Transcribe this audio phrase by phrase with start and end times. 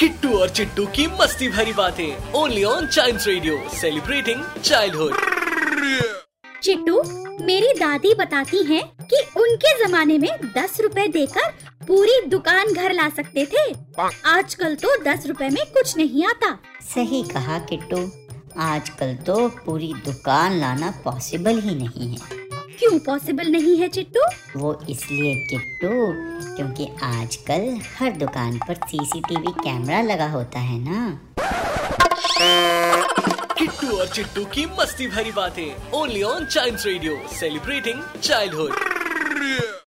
[0.00, 5.16] किट्टू और चिट्टू की मस्ती भरी बातें। Only on child radio celebrating childhood
[6.62, 7.02] Chittu
[7.44, 11.50] मेरी दादी बताती हैं कि उनके जमाने में दस रुपए देकर
[11.86, 13.64] पूरी दुकान घर ला सकते थे।
[14.26, 16.54] आजकल तो दस रुपए में कुछ नहीं आता।
[16.94, 18.08] सही कहा किट्टू।
[18.62, 22.47] आजकल तो पूरी दुकान लाना पॉसिबल ही नहीं है।
[22.78, 24.20] क्यों पॉसिबल नहीं है चिट्टू?
[24.56, 25.88] वो इसलिए किट्टू
[26.56, 31.00] क्योंकि आजकल हर दुकान पर सीसीटीवी कैमरा लगा होता है ना।
[33.58, 38.72] किट्टू और चिट्टू की मस्ती भरी बातें only on child radio celebrating childhood